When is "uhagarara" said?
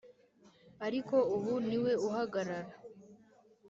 2.07-2.71